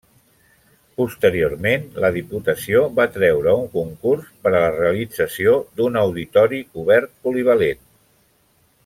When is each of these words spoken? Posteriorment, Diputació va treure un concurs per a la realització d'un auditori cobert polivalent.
Posteriorment, 1.01 1.83
Diputació 2.15 2.81
va 2.99 3.05
treure 3.19 3.53
un 3.59 3.67
concurs 3.75 4.25
per 4.47 4.53
a 4.55 4.57
la 4.59 4.73
realització 4.79 5.55
d'un 5.81 6.01
auditori 6.05 6.63
cobert 6.75 7.15
polivalent. 7.29 7.85